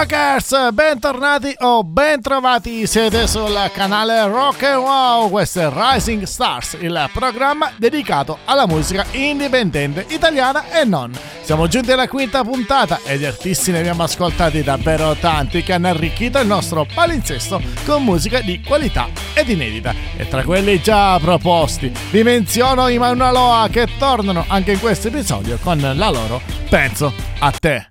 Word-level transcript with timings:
Rockers, 0.00 0.72
bentornati 0.72 1.54
o 1.58 1.84
bentrovati, 1.84 2.86
siete 2.86 3.26
sul 3.26 3.54
canale 3.74 4.26
Rock 4.28 4.62
and 4.62 4.82
Wow, 4.82 5.28
questo 5.28 5.60
è 5.60 5.70
Rising 5.70 6.22
Stars, 6.22 6.78
il 6.80 7.10
programma 7.12 7.70
dedicato 7.76 8.38
alla 8.46 8.66
musica 8.66 9.04
indipendente 9.10 10.06
italiana 10.08 10.70
e 10.70 10.86
non. 10.86 11.12
Siamo 11.42 11.66
giunti 11.66 11.92
alla 11.92 12.08
quinta 12.08 12.42
puntata 12.42 13.00
e 13.04 13.18
di 13.18 13.26
artisti 13.26 13.72
ne 13.72 13.80
abbiamo 13.80 14.04
ascoltati 14.04 14.62
davvero 14.62 15.14
tanti 15.16 15.62
che 15.62 15.74
hanno 15.74 15.88
arricchito 15.88 16.38
il 16.38 16.46
nostro 16.46 16.86
palinsesto 16.94 17.60
con 17.84 18.02
musica 18.02 18.40
di 18.40 18.62
qualità 18.62 19.06
ed 19.34 19.50
inedita. 19.50 19.94
E 20.16 20.26
tra 20.28 20.42
quelli 20.44 20.80
già 20.80 21.18
proposti 21.18 21.92
vi 22.10 22.22
menziono 22.22 22.88
i 22.88 22.96
Mauna 22.96 23.68
che 23.70 23.86
tornano 23.98 24.46
anche 24.48 24.72
in 24.72 24.80
questo 24.80 25.08
episodio 25.08 25.58
con 25.60 25.78
la 25.78 26.08
loro 26.08 26.40
Penso 26.70 27.12
a 27.40 27.50
te. 27.50 27.89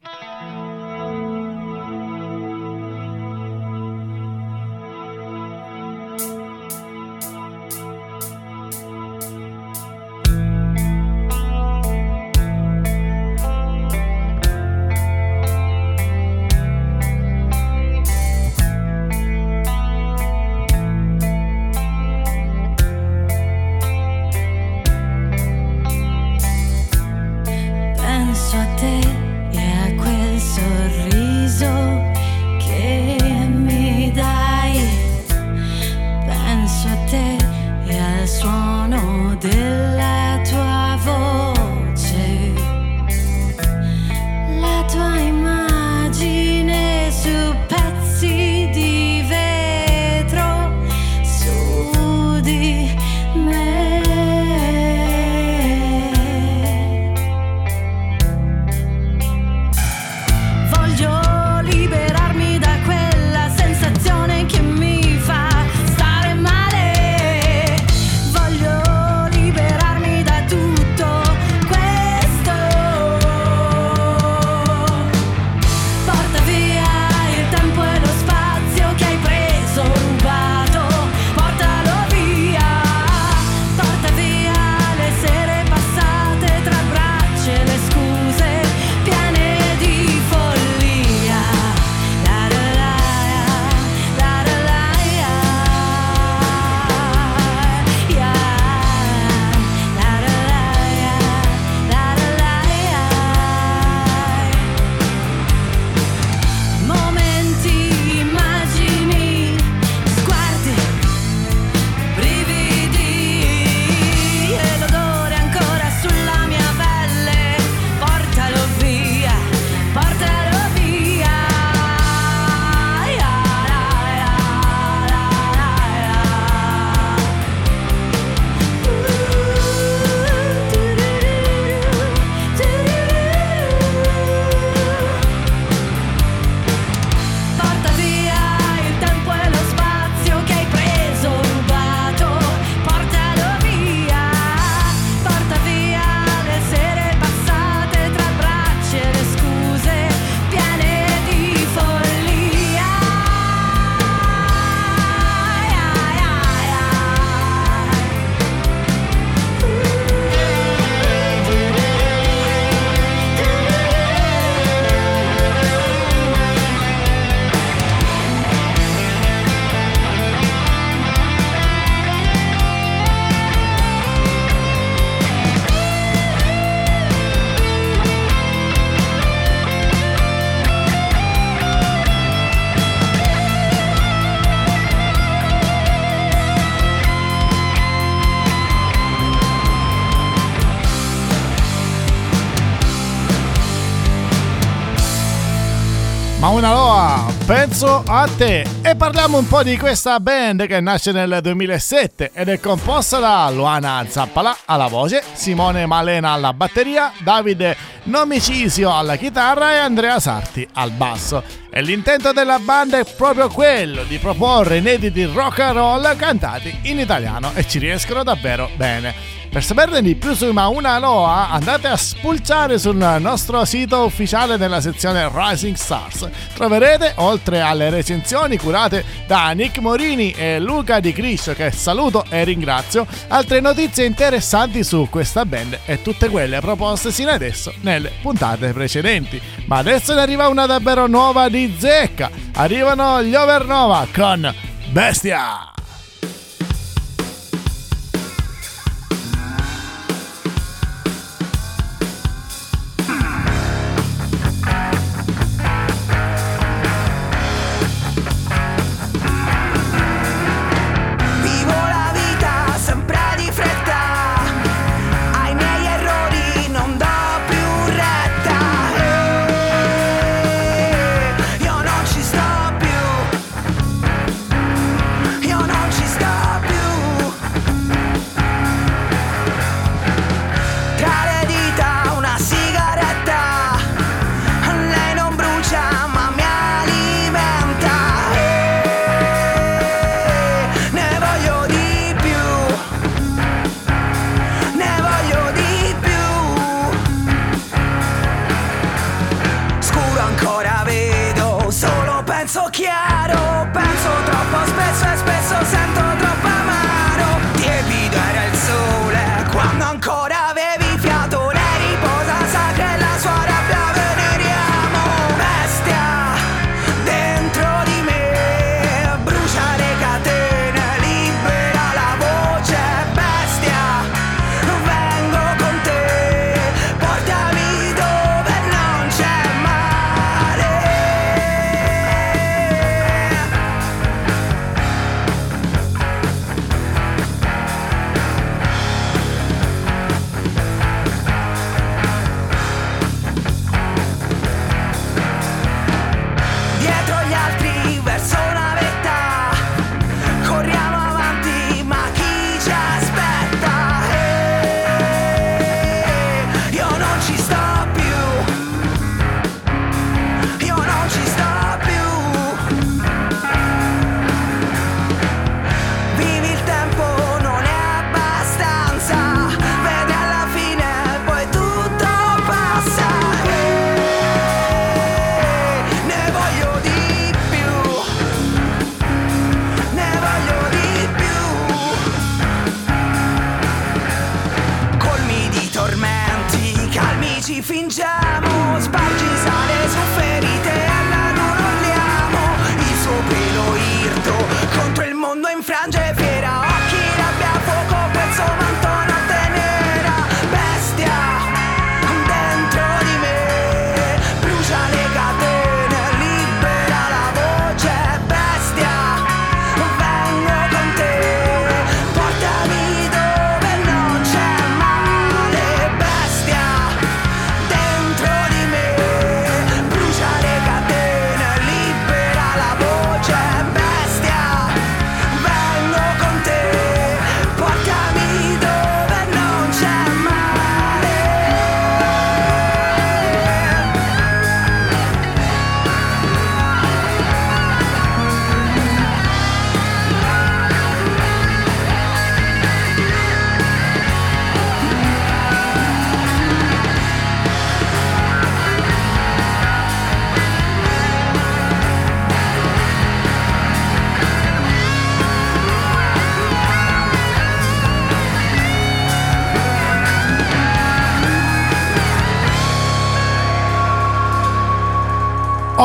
Penso 197.50 198.04
a 198.06 198.30
te 198.38 198.64
e 198.84 198.96
parliamo 198.96 199.40
un 199.40 199.48
po' 199.48 199.64
di 199.64 199.76
questa 199.76 200.20
band 200.20 200.68
che 200.68 200.80
nasce 200.80 201.12
nel 201.12 201.40
2007 201.42 202.30
ed 202.32 202.48
è 202.48 202.60
composta 202.60 203.18
da 203.18 203.50
Luana 203.50 204.06
Zappala 204.08 204.56
alla 204.66 204.86
voce, 204.86 205.24
Simone 205.34 205.88
Malena 205.88 206.30
alla 206.30 206.54
batteria, 206.54 207.12
Davide 207.24 207.76
Nomicisio 208.04 208.96
alla 208.96 209.16
chitarra 209.16 209.74
e 209.74 209.78
Andrea 209.78 210.20
Sarti 210.20 210.68
al 210.74 210.92
basso. 210.92 211.42
E 211.80 211.82
l'intento 211.82 212.34
della 212.34 212.60
band 212.60 212.94
è 212.94 213.06
proprio 213.06 213.48
quello 213.48 214.04
di 214.04 214.18
proporre 214.18 214.80
inediti 214.80 215.24
rock 215.24 215.60
and 215.60 215.78
roll 215.78 216.16
cantati 216.18 216.78
in 216.82 217.00
italiano 217.00 217.54
e 217.54 217.66
ci 217.66 217.80
riescono 217.80 218.22
davvero 218.22 218.70
bene. 218.76 219.38
Per 219.50 219.64
saperne 219.64 220.04
di 220.04 220.14
più 220.14 220.36
su 220.36 220.52
Mauna 220.52 221.00
Loa 221.00 221.50
andate 221.50 221.88
a 221.88 221.98
spulciare 221.98 222.78
sul 222.78 222.98
nostro 222.98 223.66
sito 223.66 224.04
ufficiale 224.04 224.58
nella 224.58 224.80
sezione 224.80 225.28
Rising 225.34 225.76
Stars. 225.76 226.30
Troverete, 226.54 227.14
oltre 227.16 227.60
alle 227.60 227.90
recensioni 227.90 228.58
curate 228.58 229.04
da 229.26 229.50
Nick 229.52 229.80
Morini 229.80 230.32
e 230.34 230.60
Luca 230.60 231.00
Di 231.00 231.14
Criscio, 231.14 231.54
che 231.54 231.72
saluto 231.72 232.26
e 232.30 232.44
ringrazio, 232.44 233.08
altre 233.30 233.60
notizie 233.60 234.06
interessanti 234.06 234.84
su 234.84 235.08
questa 235.10 235.44
band 235.46 235.80
e 235.86 236.04
tutte 236.04 236.30
quelle 236.30 236.60
proposte 236.60 237.12
sino 237.12 237.32
adesso 237.32 237.74
nelle 237.82 238.12
puntate 238.22 238.72
precedenti. 238.72 239.42
Ma 239.66 239.78
adesso 239.78 240.14
ne 240.14 240.22
arriva 240.22 240.48
una 240.48 240.68
davvero 240.68 241.08
nuova 241.08 241.50
di 241.50 241.69
zecca. 241.78 242.30
Arrivano 242.56 243.22
gli 243.24 243.36
Overnova 243.36 244.08
con 244.14 244.54
Bestia! 244.92 245.79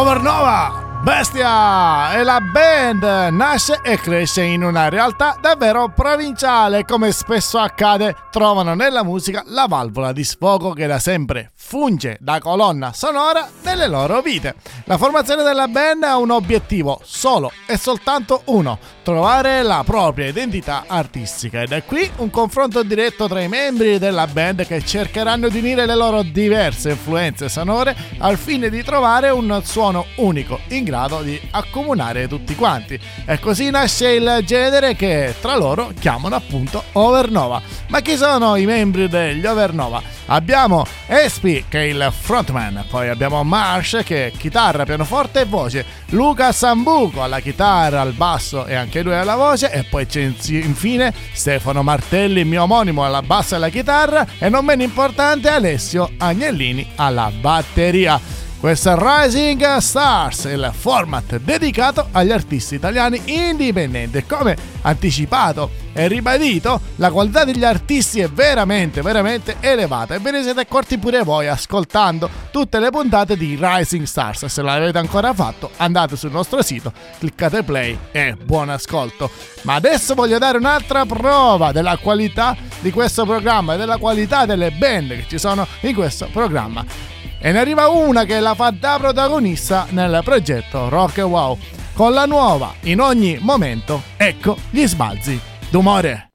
Overnova! 0.04 0.73
Bestia! 1.04 2.14
E 2.14 2.22
la 2.22 2.40
band 2.40 3.02
nasce 3.30 3.78
e 3.82 3.98
cresce 3.98 4.42
in 4.42 4.64
una 4.64 4.88
realtà 4.88 5.36
davvero 5.38 5.92
provinciale, 5.94 6.86
come 6.86 7.12
spesso 7.12 7.58
accade, 7.58 8.16
trovano 8.30 8.72
nella 8.72 9.04
musica 9.04 9.42
la 9.48 9.66
valvola 9.68 10.12
di 10.12 10.24
sfogo 10.24 10.72
che 10.72 10.86
da 10.86 10.98
sempre 10.98 11.50
funge 11.56 12.16
da 12.20 12.38
colonna 12.40 12.94
sonora 12.94 13.46
delle 13.62 13.86
loro 13.86 14.22
vite. 14.22 14.54
La 14.84 14.96
formazione 14.96 15.42
della 15.42 15.68
band 15.68 16.04
ha 16.04 16.16
un 16.16 16.30
obiettivo 16.30 16.98
solo 17.02 17.52
e 17.66 17.76
soltanto 17.76 18.40
uno, 18.46 18.78
trovare 19.02 19.62
la 19.62 19.82
propria 19.84 20.28
identità 20.28 20.84
artistica 20.86 21.60
ed 21.60 21.72
è 21.72 21.84
qui 21.84 22.10
un 22.16 22.30
confronto 22.30 22.82
diretto 22.82 23.28
tra 23.28 23.42
i 23.42 23.48
membri 23.48 23.98
della 23.98 24.26
band 24.26 24.66
che 24.66 24.82
cercheranno 24.82 25.50
di 25.50 25.58
unire 25.58 25.84
le 25.84 25.96
loro 25.96 26.22
diverse 26.22 26.90
influenze 26.90 27.50
sonore 27.50 27.94
al 28.18 28.38
fine 28.38 28.70
di 28.70 28.82
trovare 28.82 29.28
un 29.28 29.60
suono 29.64 30.06
unico 30.16 30.60
in 30.68 30.84
grado 30.84 30.92
di 31.22 31.40
accomunare 31.50 32.28
tutti 32.28 32.54
quanti. 32.54 32.98
E 33.26 33.38
così 33.40 33.68
nasce 33.70 34.12
il 34.12 34.42
genere 34.44 34.94
che 34.94 35.34
tra 35.40 35.56
loro 35.56 35.92
chiamano 35.98 36.36
appunto 36.36 36.82
Overnova. 36.92 37.60
Ma 37.88 38.00
chi 38.00 38.16
sono 38.16 38.54
i 38.54 38.64
membri 38.64 39.08
degli 39.08 39.44
Overnova? 39.44 40.00
Abbiamo 40.26 40.86
Espi 41.06 41.64
che 41.68 41.80
è 41.80 41.82
il 41.82 42.12
frontman, 42.16 42.84
poi 42.88 43.08
abbiamo 43.08 43.42
Marsh 43.42 44.02
che 44.04 44.28
è 44.28 44.30
chitarra, 44.30 44.84
pianoforte 44.84 45.40
e 45.40 45.44
voce, 45.44 45.84
Luca 46.10 46.52
Sambuco 46.52 47.22
alla 47.22 47.40
chitarra, 47.40 48.00
al 48.00 48.12
basso 48.12 48.64
e 48.64 48.74
anche 48.74 49.02
lui 49.02 49.14
alla 49.14 49.36
voce 49.36 49.70
e 49.70 49.82
poi 49.82 50.06
c'è 50.06 50.20
infine 50.20 51.12
Stefano 51.32 51.82
Martelli, 51.82 52.44
mio 52.44 52.62
omonimo 52.62 53.04
alla 53.04 53.20
bassa 53.20 53.54
e 53.54 53.58
alla 53.58 53.68
chitarra 53.68 54.26
e 54.38 54.48
non 54.48 54.64
meno 54.64 54.82
importante 54.82 55.48
Alessio 55.48 56.12
Agnellini 56.16 56.92
alla 56.94 57.30
batteria. 57.30 58.43
Questo 58.64 58.92
è 58.92 58.96
Rising 58.96 59.76
Stars, 59.76 60.44
il 60.44 60.70
format 60.74 61.36
dedicato 61.36 62.08
agli 62.12 62.32
artisti 62.32 62.76
italiani 62.76 63.20
indipendenti. 63.26 64.24
Come 64.24 64.56
anticipato 64.80 65.68
e 65.92 66.08
ribadito, 66.08 66.80
la 66.96 67.10
qualità 67.10 67.44
degli 67.44 67.62
artisti 67.62 68.20
è 68.20 68.28
veramente, 68.30 69.02
veramente 69.02 69.56
elevata. 69.60 70.14
E 70.14 70.18
ve 70.18 70.30
ne 70.30 70.42
siete 70.42 70.60
accorti 70.60 70.96
pure 70.96 71.22
voi 71.22 71.46
ascoltando 71.46 72.30
tutte 72.50 72.80
le 72.80 72.88
puntate 72.88 73.36
di 73.36 73.58
Rising 73.60 74.06
Stars. 74.06 74.46
Se 74.46 74.62
l'avete 74.62 74.96
ancora 74.96 75.34
fatto, 75.34 75.70
andate 75.76 76.16
sul 76.16 76.30
nostro 76.30 76.62
sito, 76.62 76.90
cliccate 77.18 77.64
play 77.64 77.98
e 78.12 78.34
buon 78.34 78.70
ascolto. 78.70 79.30
Ma 79.64 79.74
adesso 79.74 80.14
voglio 80.14 80.38
dare 80.38 80.56
un'altra 80.56 81.04
prova 81.04 81.70
della 81.70 81.98
qualità 81.98 82.56
di 82.80 82.90
questo 82.90 83.26
programma 83.26 83.74
e 83.74 83.76
della 83.76 83.98
qualità 83.98 84.46
delle 84.46 84.70
band 84.70 85.16
che 85.16 85.26
ci 85.28 85.38
sono 85.38 85.66
in 85.80 85.94
questo 85.94 86.30
programma. 86.32 87.03
E 87.46 87.52
ne 87.52 87.58
arriva 87.58 87.88
una 87.88 88.24
che 88.24 88.40
la 88.40 88.54
fa 88.54 88.70
da 88.70 88.96
protagonista 88.98 89.86
nel 89.90 90.22
progetto 90.24 90.88
Rock 90.88 91.18
Wow, 91.18 91.58
con 91.92 92.14
la 92.14 92.24
nuova 92.24 92.72
in 92.84 93.00
ogni 93.00 93.36
momento, 93.38 94.02
ecco 94.16 94.56
gli 94.70 94.86
sbalzi 94.86 95.38
d'umore. 95.68 96.30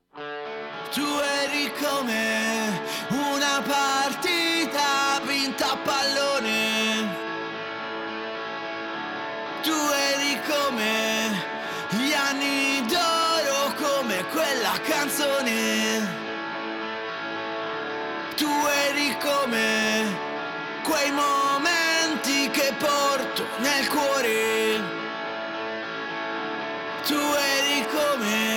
Tu 0.94 1.02
eri 1.02 1.72
come 1.82 2.80
una 3.10 3.60
partita 3.66 5.20
vinta 5.26 5.72
a 5.72 5.78
pallone. 5.84 7.08
Tu 9.64 9.74
eri 10.14 10.40
come 10.46 11.32
gli 11.90 12.14
anni 12.14 12.86
d'oro, 12.86 13.74
come 13.82 14.24
quella 14.32 14.78
canzone. 14.84 16.08
Tu 18.36 18.48
eri 18.86 19.18
come 19.20 20.19
quei 20.90 21.12
momenti 21.12 22.50
che 22.50 22.74
porto 22.80 23.46
nel 23.60 23.88
cuore. 23.88 24.98
Tu 27.06 27.14
eri 27.14 27.86
come 27.94 28.49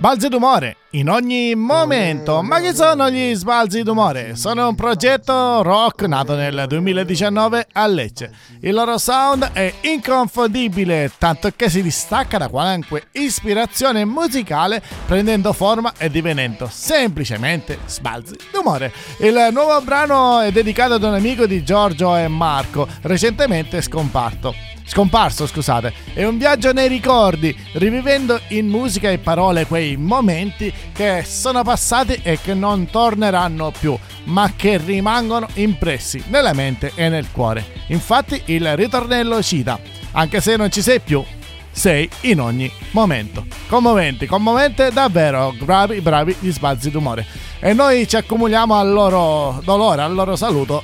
Sbalzi 0.00 0.28
d'umore 0.28 0.76
in 0.92 1.10
ogni 1.10 1.54
momento. 1.54 2.40
Ma 2.40 2.58
che 2.58 2.72
sono 2.72 3.10
gli 3.10 3.34
sbalzi 3.34 3.82
d'umore? 3.82 4.34
Sono 4.34 4.66
un 4.68 4.74
progetto 4.74 5.60
rock 5.60 6.06
nato 6.06 6.34
nel 6.34 6.64
2019 6.66 7.66
a 7.70 7.86
Lecce. 7.86 8.32
Il 8.62 8.72
loro 8.72 8.96
sound 8.96 9.50
è 9.52 9.70
inconfondibile, 9.82 11.12
tanto 11.18 11.50
che 11.54 11.68
si 11.68 11.82
distacca 11.82 12.38
da 12.38 12.48
qualunque 12.48 13.08
ispirazione 13.12 14.06
musicale, 14.06 14.82
prendendo 15.04 15.52
forma 15.52 15.92
e 15.98 16.08
divenendo 16.08 16.66
semplicemente 16.72 17.80
sbalzi 17.84 18.36
d'umore. 18.50 18.94
Il 19.18 19.50
nuovo 19.52 19.78
brano 19.82 20.40
è 20.40 20.50
dedicato 20.50 20.94
ad 20.94 21.02
un 21.02 21.12
amico 21.12 21.44
di 21.44 21.62
Giorgio 21.62 22.16
e 22.16 22.26
Marco, 22.26 22.88
recentemente 23.02 23.82
scomparto 23.82 24.78
scomparso, 24.90 25.46
scusate. 25.46 25.92
È 26.12 26.24
un 26.24 26.36
viaggio 26.36 26.72
nei 26.72 26.88
ricordi, 26.88 27.56
rivivendo 27.74 28.40
in 28.48 28.66
musica 28.66 29.08
e 29.08 29.18
parole 29.18 29.66
quei 29.66 29.96
momenti 29.96 30.72
che 30.92 31.22
sono 31.24 31.62
passati 31.62 32.18
e 32.22 32.40
che 32.42 32.54
non 32.54 32.90
torneranno 32.90 33.72
più, 33.78 33.96
ma 34.24 34.52
che 34.56 34.78
rimangono 34.78 35.46
impressi 35.54 36.22
nella 36.26 36.52
mente 36.52 36.90
e 36.96 37.08
nel 37.08 37.30
cuore. 37.30 37.64
Infatti 37.88 38.42
il 38.46 38.76
ritornello 38.76 39.40
cita, 39.42 39.78
anche 40.12 40.40
se 40.40 40.56
non 40.56 40.72
ci 40.72 40.82
sei 40.82 40.98
più, 40.98 41.22
sei 41.70 42.10
in 42.22 42.40
ogni 42.40 42.70
momento. 42.90 43.46
Commoventi, 43.68 44.26
commovente 44.26 44.90
davvero, 44.90 45.54
bravi, 45.56 46.00
bravi 46.00 46.34
gli 46.40 46.50
sbalzi 46.50 46.90
d'umore. 46.90 47.24
E 47.60 47.72
noi 47.74 48.08
ci 48.08 48.16
accumuliamo 48.16 48.74
al 48.74 48.90
loro 48.90 49.60
dolore, 49.64 50.02
al 50.02 50.14
loro 50.14 50.34
saluto. 50.34 50.82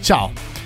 Ciao! 0.00 0.57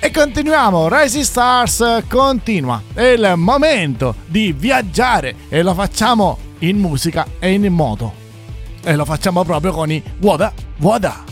E 0.00 0.12
continuiamo, 0.12 0.88
Rising 0.88 1.24
Stars 1.24 2.04
continua. 2.08 2.80
È 2.94 3.02
il 3.02 3.32
momento 3.34 4.14
di 4.26 4.52
viaggiare 4.52 5.34
e 5.48 5.62
lo 5.62 5.74
facciamo 5.74 6.38
in 6.60 6.78
musica 6.78 7.26
e 7.40 7.50
in 7.50 7.66
moto. 7.72 8.12
E 8.84 8.94
lo 8.94 9.04
facciamo 9.04 9.42
proprio 9.42 9.72
con 9.72 9.90
i 9.90 10.00
Wada 10.20 10.52
Wada. 10.78 11.27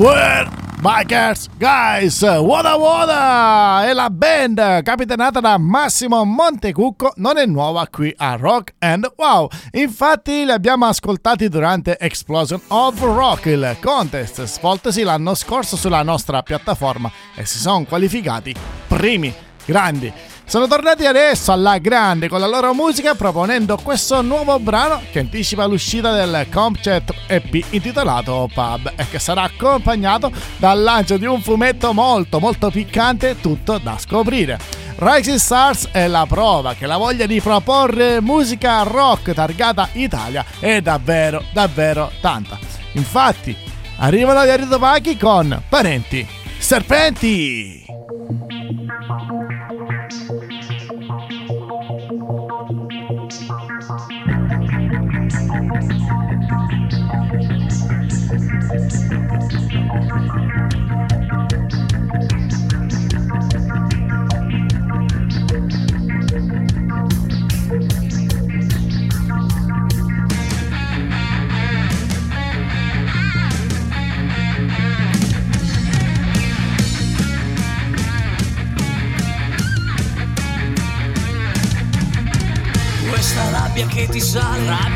We're 0.00 0.48
Bikers 0.80 1.46
Guys, 1.58 2.22
Wada 2.22 2.74
Wada! 2.74 3.86
E 3.86 3.92
la 3.92 4.08
band, 4.08 4.80
capitanata 4.82 5.40
da 5.40 5.58
Massimo 5.58 6.24
Montecucco, 6.24 7.12
non 7.16 7.36
è 7.36 7.44
nuova 7.44 7.86
qui 7.86 8.10
a 8.16 8.34
Rock 8.36 8.72
and 8.78 9.12
Wow. 9.16 9.48
Infatti 9.72 10.46
li 10.46 10.52
abbiamo 10.52 10.86
ascoltati 10.86 11.50
durante 11.50 11.98
Explosion 11.98 12.62
of 12.68 12.98
Rock, 12.98 13.44
il 13.44 13.76
contest 13.82 14.42
svoltosi 14.44 15.02
l'anno 15.02 15.34
scorso 15.34 15.76
sulla 15.76 16.02
nostra 16.02 16.40
piattaforma 16.40 17.12
e 17.36 17.44
si 17.44 17.58
sono 17.58 17.84
qualificati 17.84 18.54
primi, 18.86 19.34
grandi. 19.66 20.10
Sono 20.50 20.66
tornati 20.66 21.06
adesso 21.06 21.52
alla 21.52 21.78
grande 21.78 22.28
con 22.28 22.40
la 22.40 22.48
loro 22.48 22.74
musica 22.74 23.14
proponendo 23.14 23.76
questo 23.76 24.20
nuovo 24.20 24.58
brano 24.58 25.00
che 25.12 25.20
anticipa 25.20 25.64
l'uscita 25.64 26.12
del 26.12 26.48
Compchat 26.50 27.14
EP 27.28 27.66
intitolato 27.70 28.50
Pub 28.52 28.92
e 28.96 29.08
che 29.08 29.20
sarà 29.20 29.42
accompagnato 29.42 30.32
dal 30.56 30.82
lancio 30.82 31.18
di 31.18 31.24
un 31.24 31.40
fumetto 31.40 31.92
molto 31.92 32.40
molto 32.40 32.68
piccante 32.68 33.40
tutto 33.40 33.78
da 33.78 33.96
scoprire. 33.96 34.58
Rising 34.96 35.38
Stars 35.38 35.90
è 35.92 36.08
la 36.08 36.26
prova 36.28 36.74
che 36.74 36.86
la 36.86 36.96
voglia 36.96 37.26
di 37.26 37.40
proporre 37.40 38.20
musica 38.20 38.82
rock 38.82 39.32
targata 39.32 39.90
Italia 39.92 40.44
è 40.58 40.80
davvero 40.80 41.44
davvero 41.52 42.10
tanta. 42.20 42.58
Infatti 42.94 43.56
arrivano 43.98 44.44
gli 44.44 44.48
Aridopachi 44.48 45.16
con 45.16 45.62
Parenti 45.68 46.26
Serpenti! 46.58 47.79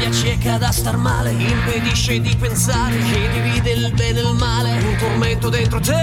Rabbia 0.04 0.10
cieca 0.10 0.58
da 0.58 0.70
star 0.70 0.96
male 0.96 1.30
Impedisce 1.30 2.20
di 2.20 2.36
pensare 2.36 2.96
Che 2.98 3.28
divide 3.32 3.70
il 3.70 3.92
bene 3.94 4.20
e 4.20 4.22
il 4.22 4.34
male. 4.34 4.72
Un 4.72 4.96
tormento 4.98 5.48
dentro 5.48 5.80
te 5.80 5.94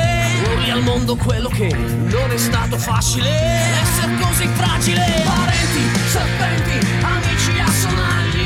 Urli 0.54 0.70
al 0.72 0.82
mondo 0.82 1.16
quello 1.16 1.50
che 1.50 1.68
Non 1.68 2.32
è 2.32 2.38
stato 2.38 2.78
facile. 2.78 3.30
Essere 3.30 4.14
così 4.20 4.48
fragile 4.48 5.24
Parenti, 5.24 6.00
serpenti, 6.08 6.88
amici 7.02 7.60
a 7.60 7.70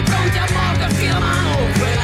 Pronti 0.04 0.38
a 0.38 0.46
morderti 0.52 1.08
la 1.08 1.20
mano 1.20 1.95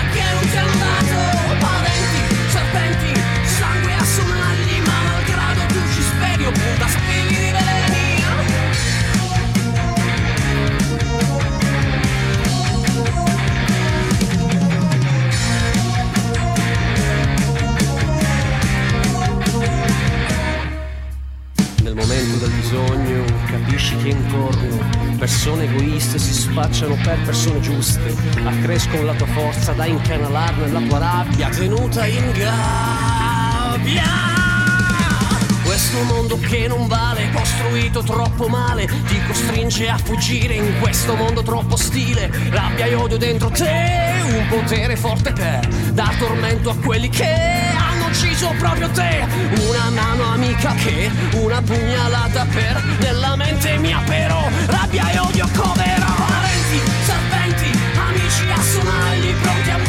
capisci 24.02 24.04
che 24.04 24.10
intorno 24.10 24.90
persone 25.18 25.66
egoiste 25.66 26.18
si 26.18 26.34
spacciano 26.34 26.96
per 27.04 27.20
persone 27.24 27.60
giuste, 27.60 28.16
accrescono 28.44 29.04
la 29.04 29.14
tua 29.14 29.28
forza 29.28 29.72
da 29.74 29.86
incanalarne 29.86 30.72
la 30.72 30.82
tua 30.82 30.98
rabbia 30.98 31.50
tenuta 31.50 32.06
in 32.08 32.32
gabbia. 32.32 34.04
Questo 35.64 36.04
mondo 36.04 36.38
che 36.40 36.68
non 36.68 36.88
vale, 36.88 37.30
costruito 37.32 38.02
troppo 38.02 38.48
male, 38.48 38.86
ti 38.86 39.22
costringe 39.26 39.88
a 39.88 39.98
fuggire 39.98 40.56
in 40.56 40.80
questo 40.80 41.16
mondo 41.16 41.44
troppo 41.44 41.76
ostile. 41.76 42.30
Rabbia 42.50 42.88
e 42.88 42.96
odio 42.96 43.18
dentro 43.18 43.50
te, 43.50 44.22
un 44.26 44.48
potere 44.50 44.98
forte 44.98 45.32
per 45.32 45.68
dar 45.94 46.16
tormento 46.16 46.72
a 46.72 46.76
quelli 46.76 47.10
che 47.10 47.81
ucciso 48.12 48.54
proprio 48.58 48.90
te. 48.90 49.26
Una 49.70 49.90
mano 49.90 50.34
amica 50.34 50.74
che 50.76 51.10
una 51.32 51.62
pugnalata 51.62 52.46
per 52.52 52.84
nella 53.00 53.36
mente 53.36 53.78
mia 53.78 54.02
però 54.06 54.48
rabbia 54.68 55.10
e 55.12 55.20
odio 55.20 55.48
coverò. 55.56 56.14
Parenti, 56.16 56.80
serpenti, 57.06 57.80
amici 57.96 58.52
a 58.52 58.62
sonagli 58.62 59.34
pronti 59.36 59.70
a 59.70 59.80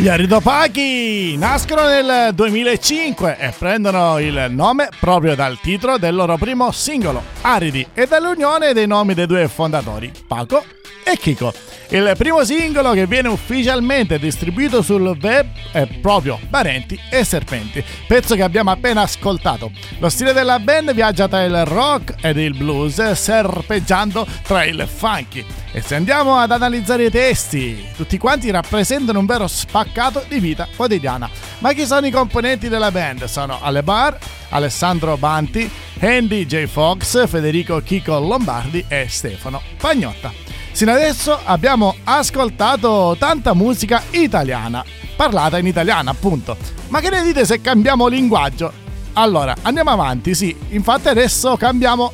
Gli 0.00 0.08
Aridopaki 0.08 1.36
nascono 1.36 1.82
nel 1.86 2.32
2005 2.32 3.36
e 3.38 3.50
prendono 3.50 4.18
il 4.18 4.46
nome 4.48 4.88
proprio 4.98 5.34
dal 5.34 5.60
titolo 5.60 5.98
del 5.98 6.14
loro 6.14 6.38
primo 6.38 6.70
singolo, 6.70 7.22
Aridi, 7.42 7.86
e 7.92 8.06
dall'unione 8.06 8.72
dei 8.72 8.86
nomi 8.86 9.12
dei 9.12 9.26
due 9.26 9.46
fondatori, 9.46 10.10
Paco 10.26 10.64
e 11.04 11.16
Kiko. 11.16 11.52
Il 11.92 12.14
primo 12.16 12.44
singolo 12.44 12.92
che 12.92 13.08
viene 13.08 13.26
ufficialmente 13.26 14.20
distribuito 14.20 14.80
sul 14.80 15.18
web 15.20 15.46
è 15.72 15.88
proprio 16.00 16.38
Parenti 16.48 16.96
e 17.10 17.24
Serpenti, 17.24 17.82
pezzo 18.06 18.36
che 18.36 18.44
abbiamo 18.44 18.70
appena 18.70 19.02
ascoltato. 19.02 19.72
Lo 19.98 20.08
stile 20.08 20.32
della 20.32 20.60
band 20.60 20.94
viaggia 20.94 21.26
tra 21.26 21.42
il 21.42 21.64
rock 21.64 22.14
ed 22.20 22.36
il 22.36 22.56
blues, 22.56 23.10
serpeggiando 23.10 24.24
tra 24.44 24.62
il 24.62 24.86
funky. 24.86 25.44
E 25.72 25.80
se 25.80 25.96
andiamo 25.96 26.36
ad 26.36 26.52
analizzare 26.52 27.06
i 27.06 27.10
testi, 27.10 27.84
tutti 27.96 28.18
quanti 28.18 28.52
rappresentano 28.52 29.18
un 29.18 29.26
vero 29.26 29.48
spaccato 29.48 30.24
di 30.28 30.38
vita 30.38 30.68
quotidiana. 30.76 31.28
Ma 31.58 31.72
chi 31.72 31.86
sono 31.86 32.06
i 32.06 32.12
componenti 32.12 32.68
della 32.68 32.92
band? 32.92 33.24
Sono 33.24 33.58
Ale 33.60 33.82
Bar, 33.82 34.16
Alessandro 34.50 35.16
Banti, 35.16 35.68
Andy 35.98 36.46
J. 36.46 36.66
Fox, 36.66 37.26
Federico 37.26 37.80
Chico 37.80 38.16
Lombardi 38.20 38.84
e 38.86 39.06
Stefano 39.08 39.60
Pagnotta. 39.76 40.49
Sino 40.72 40.92
adesso 40.92 41.38
abbiamo 41.44 41.96
ascoltato 42.04 43.16
tanta 43.18 43.54
musica 43.54 44.02
italiana, 44.10 44.84
parlata 45.16 45.58
in 45.58 45.66
italiano 45.66 46.10
appunto. 46.10 46.56
Ma 46.88 47.00
che 47.00 47.10
ne 47.10 47.22
dite 47.22 47.44
se 47.44 47.60
cambiamo 47.60 48.06
linguaggio? 48.06 48.72
Allora, 49.14 49.54
andiamo 49.62 49.90
avanti, 49.90 50.34
sì, 50.34 50.56
infatti 50.68 51.08
adesso 51.08 51.56
cambiamo 51.56 52.12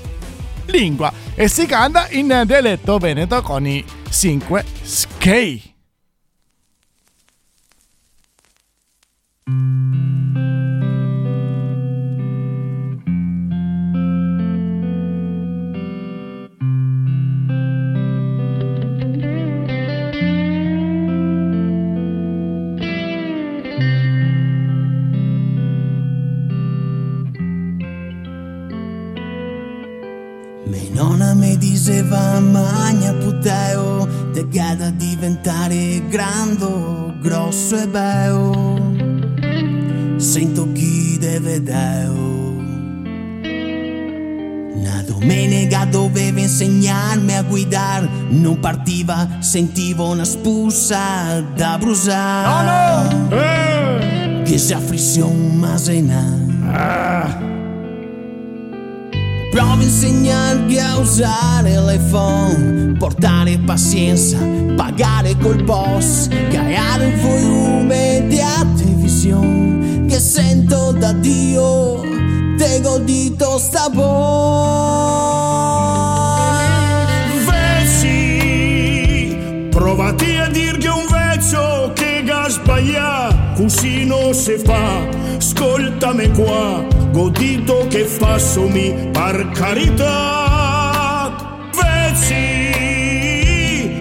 lingua 0.67 1.13
e 1.35 1.49
si 1.49 1.67
canta 1.67 2.09
in 2.11 2.43
dialetto 2.47 2.99
veneto 2.99 3.43
con 3.43 3.67
i 3.67 3.85
5 4.09 4.65
skei. 4.83 5.75
Diventare 35.47 36.03
grande, 36.09 37.19
grosso 37.21 37.77
e 37.81 37.87
bello 37.87 38.95
sento 40.17 40.73
chi 40.73 41.17
deve 41.19 41.63
deo. 41.63 42.55
Una 44.75 45.03
domenica 45.07 45.85
doveva 45.85 46.41
insegnarmi 46.41 47.37
a 47.37 47.43
guidare 47.43 48.09
non 48.31 48.59
partiva 48.59 49.39
sentivo 49.39 50.09
una 50.09 50.25
spussa 50.25 51.41
da 51.55 51.79
brusare 51.79 53.09
no, 53.09 53.29
no. 53.29 53.41
Eh. 53.41 54.43
che 54.45 54.59
si 54.59 54.73
afflizione 54.73 55.55
masena 55.55 56.46
Provo 59.57 59.73
a 59.73 59.83
insegnarti 59.83 60.79
a 60.79 60.99
usare 60.99 61.81
l'iPhone, 61.81 62.95
portare 62.99 63.57
pazienza, 63.57 64.37
pagare 64.77 65.35
col 65.39 65.63
boss, 65.63 66.29
creare 66.29 67.07
un 67.07 67.19
volume 67.23 68.27
di 68.29 68.39
televisione 68.77 70.05
che 70.05 70.19
sento 70.21 70.93
da 70.93 71.13
Dio, 71.13 72.03
te 72.59 72.83
godito 72.83 73.57
sta 73.57 73.89
Vezzi, 77.47 79.39
provati 79.71 80.37
a 80.37 80.49
dirgli 80.49 80.87
un 80.87 81.07
vezzo 81.11 81.93
che 81.95 82.23
ga 82.27 82.47
sbaglia, 82.51 83.26
così 83.57 84.05
non 84.05 84.35
si 84.35 84.59
fa, 84.59 85.09
ascoltami 85.37 86.31
qua 86.33 86.85
godito 87.11 87.87
che 87.89 88.05
fa 88.05 88.39
mi 88.69 89.09
per 89.11 89.49
carità. 89.55 91.35
Vezzi 91.73 92.35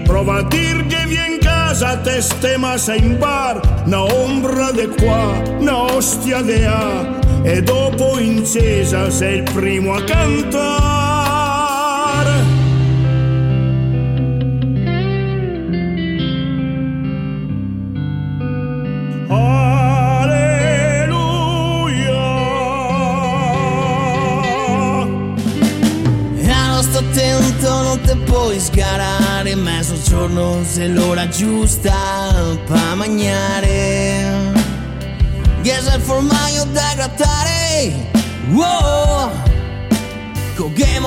prova 0.03 0.39
a 0.39 0.43
dir 0.43 0.85
che 0.87 1.05
in 1.07 1.37
casa 1.39 1.97
te 1.97 2.21
stema 2.21 2.77
sei 2.77 2.99
in 2.99 3.17
bar 3.17 3.61
una 3.85 4.03
ombra 4.03 4.71
de 4.71 4.87
qua 4.87 5.41
una 5.59 5.83
ostia 5.93 6.41
de 6.41 6.65
a. 6.65 7.23
E 7.43 7.61
dopo 7.61 8.19
incesa 8.19 9.09
sei 9.11 9.37
il 9.37 9.43
primo 9.53 9.93
a 9.93 10.03
cantare 10.03 11.35
puoi 28.25 28.59
sgarare 28.59 29.51
in 29.51 29.61
mezzogiorno 29.61 30.63
se 30.63 30.87
l'ora 30.87 31.27
giusta 31.27 32.57
per 32.65 32.95
mangiare 32.95 34.53
che 35.61 35.79
se 35.81 35.95
il 35.95 36.01
formaio 36.01 36.65
da 36.65 36.93
grattare. 36.95 38.11
Wow! 38.51 39.43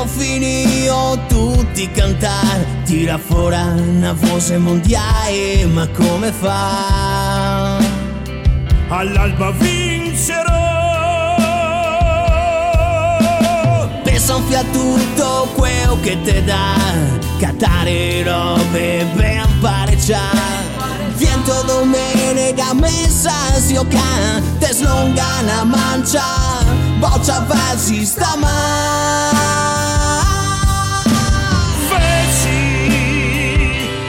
Of 0.00 0.16
finito 0.16 1.18
tutti 1.26 1.90
cantare. 1.90 2.66
Tira 2.84 3.18
fuori 3.18 3.56
una 3.56 4.12
voce 4.12 4.56
mondiale 4.58 5.64
ma 5.66 5.88
come 5.88 6.30
fa? 6.30 7.78
All'alba 8.88 9.50
vincerò 9.50 9.87
gonfia 14.48 14.64
tutto 14.72 15.48
quello 15.54 15.98
che 16.00 16.20
te 16.22 16.42
dà. 16.44 16.76
Catare 17.38 18.22
robe 18.24 19.06
ben 19.14 19.46
pareggiare 19.60 20.76
Viento 21.14 21.62
domenica 21.62 22.74
messa 22.74 23.30
si 23.60 23.76
oca 23.76 24.42
Te 24.58 24.72
slonga 24.72 25.24
una 25.42 25.62
mancia 25.62 26.24
Boccia 26.98 27.46
versi 27.46 28.04
sta 28.04 28.36
Feci 31.88 32.90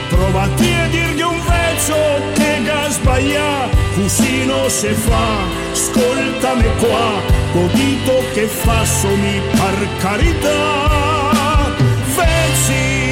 Provati 0.08 0.72
a 0.72 0.88
dirgli 0.88 1.22
un 1.22 1.40
vezzo 1.46 1.94
che 2.34 2.62
ga 2.64 2.90
sbaglia 2.90 3.68
Così 3.94 4.44
non 4.44 4.68
si 4.68 4.88
fa 4.88 5.44
Ascoltami 5.72 6.68
qua 6.80 7.39
godito 7.52 8.22
che 8.32 8.46
fa 8.46 8.84
mi 9.16 9.40
per 9.52 9.88
carità. 9.98 11.68
Feci 12.16 13.08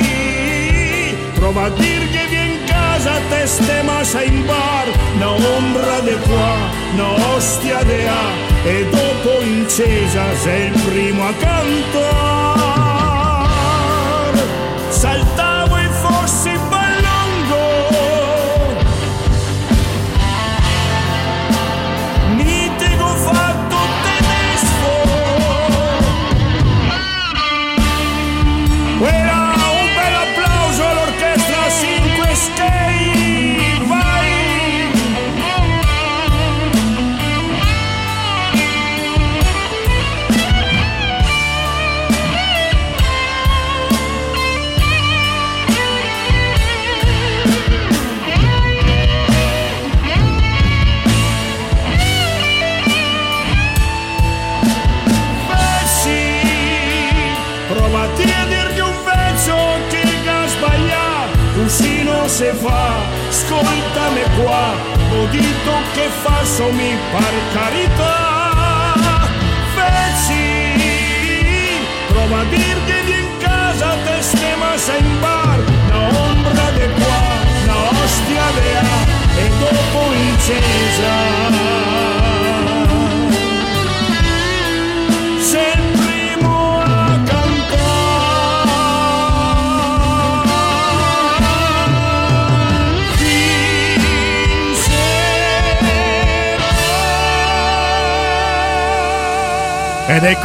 prova 1.35 1.65
a 1.65 1.71
dir 1.71 2.11
che 2.11 2.27
viene 2.29 2.53
in 2.55 2.65
casa 2.67 3.21
te 3.29 3.47
stema 3.47 4.05
sei 4.05 4.29
in 4.29 4.45
bar. 4.47 4.87
Una 5.15 5.31
ombra 5.31 6.01
de 6.01 6.17
qua 6.27 6.57
una 6.93 7.35
ostia 7.35 7.83
de 7.83 8.09
a. 8.09 8.47
E 8.65 8.87
dopo 8.91 9.41
incesa 9.43 10.35
sei 10.43 10.67
il 10.67 10.81
primo 10.83 11.27
a 11.27 11.33
cantare 11.35 12.88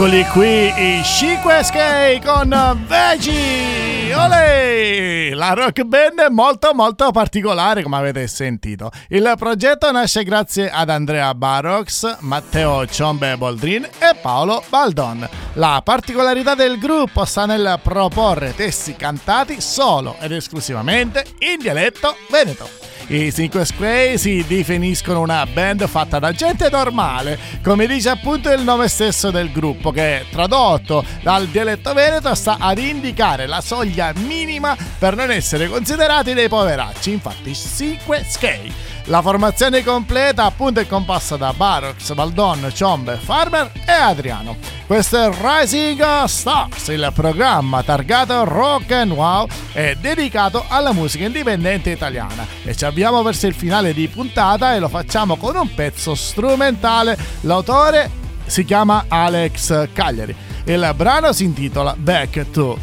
eccoli 0.03 0.25
qui 0.25 0.97
i 0.97 1.01
5 1.01 1.63
Skate 1.63 2.21
con 2.25 2.49
Veggie! 2.87 4.13
Olè! 4.13 5.31
La 5.33 5.53
rock 5.53 5.83
band 5.83 6.19
è 6.19 6.29
molto 6.29 6.73
molto 6.73 7.09
particolare 7.11 7.83
come 7.83 7.95
avete 7.95 8.27
sentito. 8.27 8.91
Il 9.07 9.33
progetto 9.37 9.89
nasce 9.91 10.23
grazie 10.23 10.69
ad 10.69 10.89
Andrea 10.89 11.33
Barox, 11.33 12.17
Matteo 12.19 12.85
Ciombe 12.85 13.37
Boldrin 13.37 13.83
e 13.83 14.13
Paolo 14.21 14.61
Baldon. 14.67 15.27
La 15.53 15.81
particolarità 15.81 16.53
del 16.53 16.79
gruppo 16.79 17.23
sta 17.23 17.45
nel 17.45 17.79
proporre 17.81 18.53
testi 18.53 18.97
cantati 18.97 19.61
solo 19.61 20.17
ed 20.19 20.33
esclusivamente 20.33 21.23
in 21.39 21.59
dialetto 21.59 22.13
veneto. 22.29 22.82
I 23.07 23.33
5 23.33 23.65
Square 23.65 24.17
si 24.17 24.45
definiscono 24.47 25.19
una 25.19 25.45
band 25.45 25.85
fatta 25.87 26.19
da 26.19 26.31
gente 26.31 26.69
normale, 26.69 27.37
come 27.61 27.85
dice 27.85 28.09
appunto 28.09 28.49
il 28.51 28.63
nome 28.63 28.87
stesso 28.87 29.29
del 29.29 29.51
gruppo, 29.51 29.91
che 29.91 30.25
tradotto 30.31 31.03
dal 31.21 31.47
dialetto 31.47 31.93
veneto 31.93 32.33
sta 32.33 32.57
ad 32.59 32.77
indicare 32.77 33.45
la 33.45 33.59
soglia 33.59 34.13
minima 34.15 34.77
per 34.97 35.15
non 35.15 35.31
essere 35.31 35.67
considerati 35.67 36.33
dei 36.33 36.47
poveracci, 36.47 37.11
infatti 37.11 37.53
5 37.53 38.23
Skate. 38.25 38.92
La 39.07 39.21
formazione 39.21 39.83
completa 39.83 40.45
appunto 40.45 40.79
è 40.79 40.87
composta 40.87 41.35
da 41.35 41.51
Barox, 41.51 42.13
Baldon, 42.13 42.71
Ciombe, 42.73 43.17
Farmer 43.17 43.69
e 43.85 43.91
Adriano. 43.91 44.55
Questo 44.87 45.17
è 45.17 45.29
Rising 45.29 46.23
Stars, 46.23 46.87
il 46.87 47.11
programma 47.13 47.83
targato 47.83 48.45
Rock 48.45 48.91
and 48.91 49.11
Wow 49.11 49.47
e 49.73 49.97
dedicato 49.99 50.63
alla 50.69 50.93
musica 50.93 51.25
indipendente 51.25 51.89
italiana. 51.89 52.47
E 52.63 52.75
ci 52.75 52.85
abbiamo 52.85 53.21
verso 53.23 53.45
il 53.45 53.53
finale 53.53 53.93
di 53.93 54.07
puntata 54.07 54.73
e 54.73 54.79
lo 54.79 54.87
facciamo 54.87 55.35
con 55.35 55.57
un 55.57 55.73
pezzo 55.73 56.15
strumentale. 56.15 57.17
L'autore 57.41 58.09
si 58.45 58.63
chiama 58.63 59.05
Alex 59.09 59.89
Cagliari. 59.91 60.33
Il 60.63 60.93
brano 60.95 61.33
si 61.33 61.43
intitola 61.43 61.93
Back 61.97 62.51
to 62.51 62.77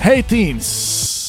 Hey 0.00 0.24
Teens. 0.24 1.23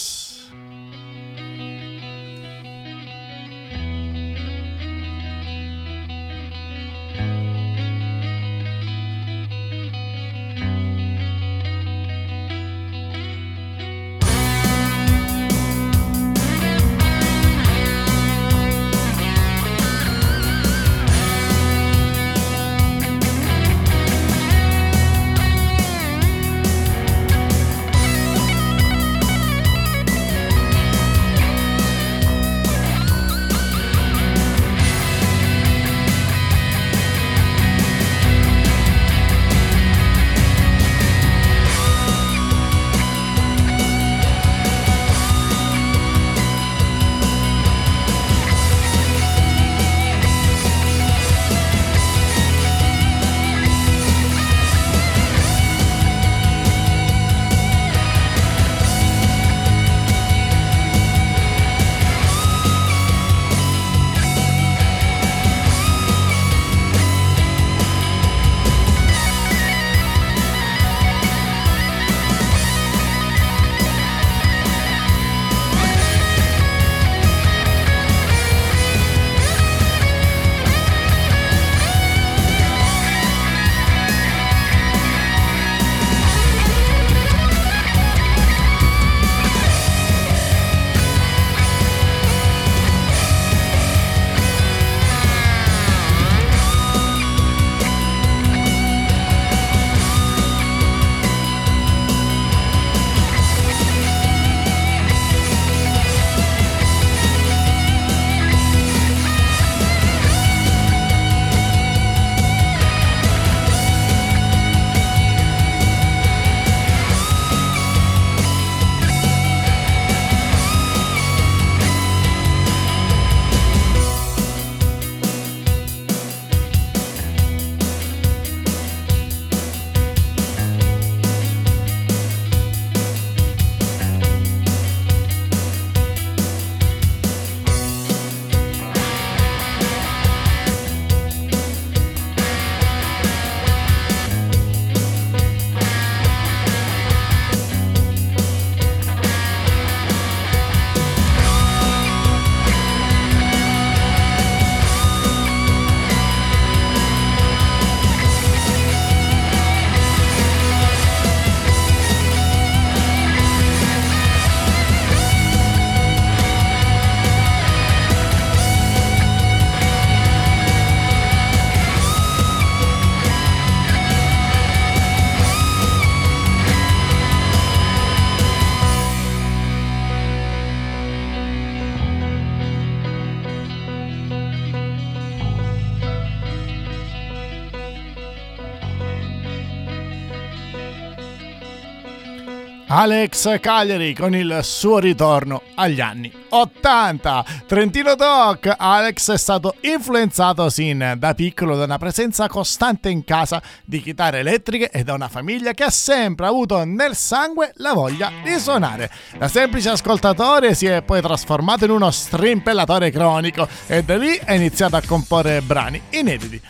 Alex 192.98 193.60
Cagliari 193.60 194.14
con 194.14 194.34
il 194.34 194.60
suo 194.62 195.00
ritorno 195.00 195.64
agli 195.76 196.00
anni 196.00 196.32
80. 196.48 197.46
Trentino 197.68 198.16
Doc, 198.16 198.74
Alex 198.78 199.34
è 199.34 199.38
stato 199.38 199.76
influenzato 199.82 200.70
sin 200.70 201.16
da 201.18 201.34
piccolo 201.34 201.76
da 201.76 201.84
una 201.84 201.98
presenza 201.98 202.48
costante 202.48 203.10
in 203.10 203.26
casa 203.26 203.62
di 203.84 204.02
chitarre 204.02 204.40
elettriche 204.40 204.90
e 204.92 205.04
da 205.04 205.14
una 205.14 205.28
famiglia 205.28 205.74
che 205.74 205.84
ha 205.84 205.90
sempre 205.90 206.46
avuto 206.46 206.86
nel 206.86 207.18
sangue 207.18 207.74
la 207.80 207.92
voglia 207.92 208.32
di 208.42 208.58
suonare. 208.58 209.12
Da 209.38 209.50
semplice 209.50 209.90
ascoltatore 209.90 210.74
si 210.74 210.86
è 210.86 211.02
poi 211.02 211.20
trasformato 211.20 211.84
in 211.84 211.92
uno 211.92 212.10
strimpellatore 212.10 213.12
cronico 213.12 213.68
e 213.88 214.04
da 214.06 214.16
lì 214.16 214.40
ha 214.46 214.54
iniziato 214.54 214.96
a 214.96 215.02
comporre 215.06 215.60
brani 215.60 216.02
inediti. 216.12 216.62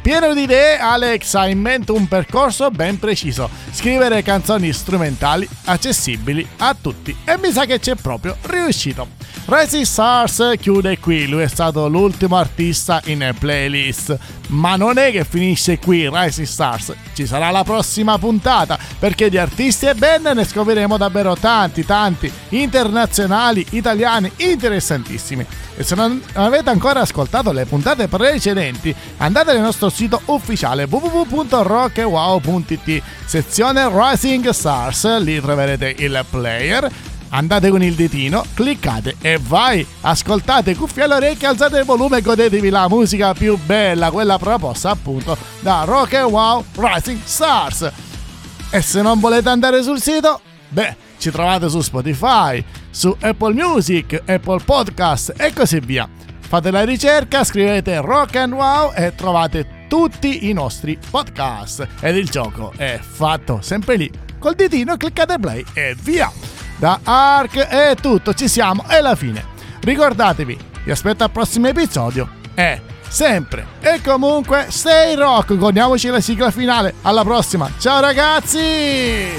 Pieno 0.00 0.32
di 0.32 0.44
idee, 0.44 0.78
Alex 0.78 1.34
ha 1.34 1.46
in 1.46 1.60
mente 1.60 1.92
un 1.92 2.08
percorso 2.08 2.70
ben 2.70 2.98
preciso, 2.98 3.50
scrivere 3.70 4.22
canzoni 4.22 4.72
strumentali 4.72 5.46
accessibili 5.64 6.46
a 6.58 6.74
tutti 6.80 7.14
e 7.22 7.36
mi 7.36 7.52
sa 7.52 7.66
che 7.66 7.78
c'è 7.78 7.94
proprio 7.94 8.34
riuscito. 8.44 9.06
Rising 9.46 9.84
Stars 9.84 10.54
chiude 10.58 10.98
qui, 10.98 11.26
lui 11.28 11.42
è 11.42 11.48
stato 11.48 11.86
l'ultimo 11.86 12.36
artista 12.36 13.02
in 13.04 13.34
playlist. 13.38 14.16
Ma 14.46 14.76
non 14.76 14.96
è 14.96 15.10
che 15.10 15.24
finisce 15.24 15.78
qui 15.78 16.08
Rising 16.10 16.46
Stars, 16.46 16.94
ci 17.14 17.26
sarà 17.26 17.50
la 17.50 17.64
prossima 17.64 18.18
puntata 18.18 18.78
perché 18.98 19.28
di 19.28 19.36
artisti 19.36 19.86
e 19.86 19.94
band 19.94 20.26
ne 20.28 20.44
scopriremo 20.44 20.96
davvero 20.96 21.34
tanti, 21.34 21.84
tanti, 21.84 22.30
internazionali, 22.50 23.66
italiani, 23.70 24.30
interessantissimi. 24.36 25.44
E 25.76 25.82
se 25.82 25.94
non 25.94 26.22
avete 26.34 26.70
ancora 26.70 27.00
ascoltato 27.00 27.52
le 27.52 27.66
puntate 27.66 28.06
precedenti, 28.06 28.94
andate 29.18 29.58
nel 29.58 29.73
nostro 29.74 29.90
sito 29.90 30.22
ufficiale 30.26 30.86
www.rockwow.it, 30.88 33.02
sezione 33.24 33.88
Rising 33.90 34.50
Stars, 34.50 35.18
lì 35.18 35.40
troverete 35.40 35.96
il 35.98 36.24
player 36.30 36.88
andate 37.30 37.70
con 37.70 37.82
il 37.82 37.94
ditino, 37.94 38.44
cliccate 38.54 39.16
e 39.20 39.40
vai! 39.42 39.84
Ascoltate 40.02 40.76
cuffie 40.76 41.02
alle 41.02 41.16
orecchie, 41.16 41.48
alzate 41.48 41.78
il 41.78 41.84
volume 41.84 42.18
e 42.18 42.22
godetevi 42.22 42.70
la 42.70 42.88
musica 42.88 43.34
più 43.34 43.58
bella, 43.58 44.12
quella 44.12 44.38
proposta 44.38 44.90
appunto 44.90 45.36
da 45.58 45.82
Rock 45.82 46.14
and 46.14 46.30
Wow 46.30 46.64
Rising 46.76 47.18
Stars. 47.24 47.90
E 48.70 48.80
se 48.80 49.02
non 49.02 49.18
volete 49.18 49.48
andare 49.48 49.82
sul 49.82 50.00
sito, 50.00 50.40
beh, 50.68 50.94
ci 51.18 51.32
trovate 51.32 51.68
su 51.68 51.80
Spotify, 51.80 52.64
su 52.90 53.16
Apple 53.20 53.54
Music, 53.54 54.22
Apple 54.24 54.60
Podcast 54.64 55.34
e 55.36 55.52
così 55.52 55.80
via. 55.80 56.08
Fate 56.54 56.70
la 56.70 56.84
ricerca, 56.84 57.42
scrivete 57.42 58.00
Rock 58.00 58.36
and 58.36 58.52
Wow 58.52 58.92
e 58.94 59.12
trovate 59.16 59.86
tutti 59.88 60.48
i 60.48 60.52
nostri 60.52 60.96
podcast. 61.10 61.84
Ed 61.98 62.14
il 62.14 62.28
gioco 62.28 62.72
è 62.76 63.00
fatto 63.02 63.58
sempre 63.60 63.96
lì. 63.96 64.08
Col 64.38 64.54
ditino 64.54 64.96
cliccate 64.96 65.36
play 65.40 65.64
e 65.72 65.96
via! 66.00 66.30
Da 66.78 67.00
Ark 67.02 67.56
è 67.58 67.96
tutto, 68.00 68.34
ci 68.34 68.46
siamo, 68.46 68.84
è 68.86 69.00
la 69.00 69.16
fine. 69.16 69.44
Ricordatevi, 69.80 70.56
vi 70.84 70.90
aspetto 70.92 71.24
al 71.24 71.32
prossimo 71.32 71.66
episodio 71.66 72.28
e 72.54 72.80
sempre 73.08 73.66
e 73.80 74.00
comunque 74.00 74.66
stay 74.68 75.16
rock, 75.16 75.56
godiamoci 75.56 76.06
la 76.06 76.20
sigla 76.20 76.52
finale. 76.52 76.94
Alla 77.02 77.24
prossima, 77.24 77.68
ciao 77.80 77.98
ragazzi! 78.00 79.32